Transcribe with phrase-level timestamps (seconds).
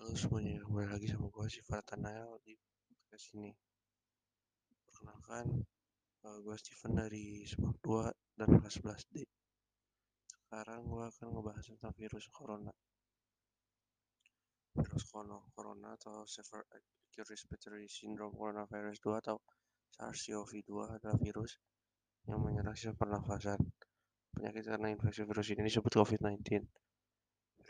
[0.00, 2.56] Halo semuanya, kembali lagi sama gue Sifat Nael di
[2.88, 3.52] podcast ini.
[4.88, 5.60] Perkenalkan,
[6.24, 9.28] uh, gue Steven dari Semak 2 dan kelas 11D.
[10.24, 12.72] Sekarang gue akan ngebahas tentang virus corona.
[14.72, 15.04] Virus
[15.52, 19.36] corona atau Severe Acute Respiratory Syndrome Coronavirus 2 atau
[20.00, 21.60] SARS-CoV-2 adalah virus
[22.24, 23.60] yang menyerang sistem pernafasan.
[24.32, 26.88] Penyakit karena infeksi virus ini disebut COVID-19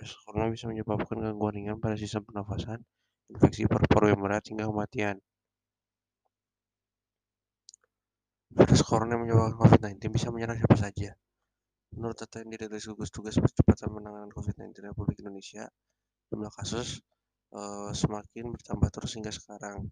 [0.01, 2.81] Corona bisa menyebabkan gangguan ringan pada sistem pernafasan,
[3.29, 5.21] infeksi paru-paru yang berat, hingga kematian.
[8.51, 11.11] Virus corona yang menyebabkan COVID-19 bisa menyerang siapa saja.
[11.95, 15.71] Menurut data yang dirilis gugus tugas percepatan penanganan COVID-19 Republik Indonesia,
[16.33, 16.99] jumlah kasus
[17.55, 19.87] uh, semakin bertambah terus hingga sekarang.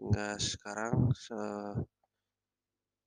[0.00, 1.36] Hingga sekarang, se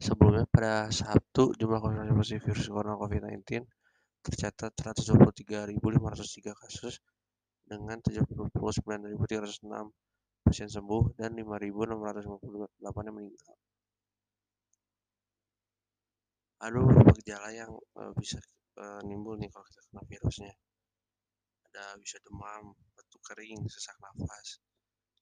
[0.00, 3.60] Sebelumnya pada Sabtu jumlah konfirmasi positif virus corona COVID-19
[4.24, 7.04] tercatat 123.503 kasus
[7.68, 9.68] dengan 79.306
[10.48, 13.52] pasien sembuh dan 5.658 yang meninggal.
[16.60, 18.36] Ada beberapa gejala yang uh, bisa
[18.76, 20.52] uh, nimbul nih kalau kita kena virusnya.
[21.72, 24.60] Ada bisa demam, batuk kering, sesak nafas,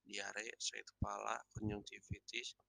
[0.03, 2.59] diare, sakit kepala, konjungtivitis,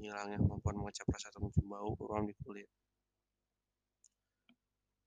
[0.00, 2.68] hilangnya kemampuan mengecap rasa atau mencium bau, ruam di kulit.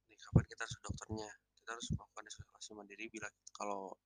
[0.05, 1.29] Ini kapan kita harus dokternya?
[1.57, 3.97] Kita harus melakukan isolasi mandiri bila kalau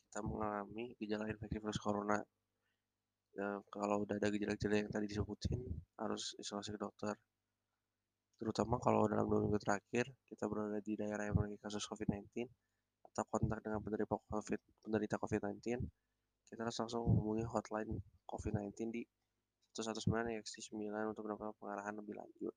[0.00, 2.16] kita mengalami gejala infeksi virus corona.
[3.36, 5.60] Ya, kalau udah ada gejala-gejala yang tadi disebutin,
[6.00, 7.12] harus isolasi ke dokter
[8.38, 12.46] terutama kalau dalam dua minggu terakhir kita berada di daerah yang memiliki kasus COVID-19
[13.10, 15.82] atau kontak dengan penderita COVID, penderita COVID-19,
[16.46, 17.98] kita harus langsung menghubungi hotline
[18.30, 19.02] COVID-19 di
[19.74, 22.54] 119 XT 9 untuk mendapatkan pengarahan lebih lanjut.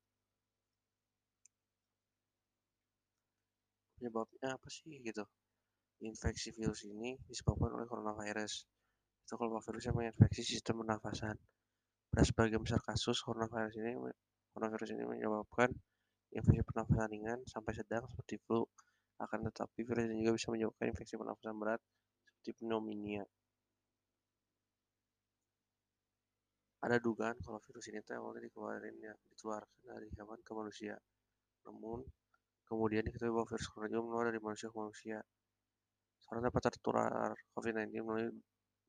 [3.97, 5.25] Penyebabnya apa sih gitu?
[6.01, 8.65] Infeksi virus ini disebabkan oleh coronavirus.
[9.25, 11.37] Itu kalau virus yang menginfeksi sistem pernafasan.
[12.09, 13.93] Pada sebagian besar kasus, coronavirus ini
[14.51, 15.71] Coronavirus ini menyebabkan
[16.35, 18.63] infeksi pernafasan ringan sampai sedang seperti flu.
[19.21, 21.81] Akan tetapi virus ini juga bisa menyebabkan infeksi pernafasan berat
[22.25, 23.23] seperti pneumonia.
[26.81, 30.97] Ada dugaan kalau virus ini tuh awalnya dikeluarin ya, dikeluarkan dari hewan ke manusia.
[31.69, 32.01] Namun,
[32.65, 35.17] kemudian diketahui bahwa virus corona juga menular dari manusia ke manusia.
[36.25, 38.33] Seorang dapat tertular COVID-19 melalui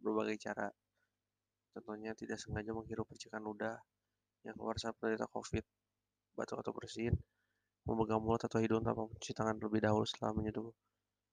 [0.01, 0.73] berbagai cara.
[1.77, 3.77] Contohnya tidak sengaja menghirup percikan ludah,
[4.43, 5.65] yang keluar saat penderita COVID,
[6.35, 7.15] batuk atau bersin,
[7.87, 10.71] memegang mulut atau hidung tanpa mencuci tangan terlebih dahulu setelah menyentuh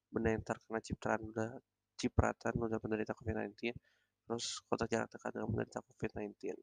[0.10, 1.50] benda yang terkena cipratan ludah,
[1.98, 3.74] cipratan ludah penderita COVID-19,
[4.26, 6.58] terus kontak jarak dekat dengan penderita COVID-19.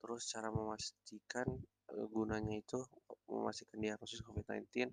[0.00, 1.46] Terus cara memastikan
[2.10, 2.82] gunanya itu
[3.30, 4.90] memastikan diagnosis COVID-19,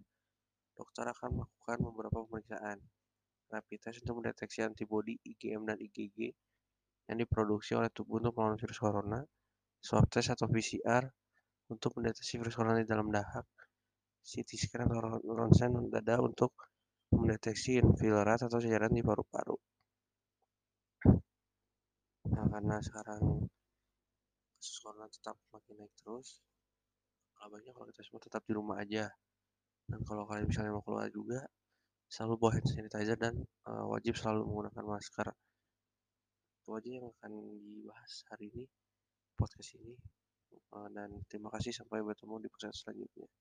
[0.78, 2.78] dokter akan melakukan beberapa pemeriksaan.
[3.48, 6.36] Rapid test untuk mendeteksi antibodi IgM dan IgG
[7.08, 9.20] yang diproduksi oleh tubuh untuk melawan virus corona,
[9.80, 11.04] swab test atau PCR
[11.72, 13.48] untuk mendeteksi virus corona di dalam dahak,
[14.24, 16.52] CT scan atau ronsen dada untuk
[17.16, 19.56] mendeteksi infilerat atau jajaran di paru-paru.
[22.28, 23.48] Nah, karena sekarang
[24.60, 26.44] kasus corona tetap makin naik terus,
[27.48, 29.08] banyak kalau kita semua tetap di rumah aja.
[29.88, 31.40] Dan kalau kalian misalnya mau keluar juga,
[32.12, 35.28] selalu bawa hand sanitizer dan uh, wajib selalu menggunakan masker
[36.68, 37.32] itu aja yang akan
[37.64, 38.68] dibahas hari ini
[39.40, 39.96] podcast ini.
[40.52, 43.32] Eh, dan terima kasih sampai bertemu di podcast selanjutnya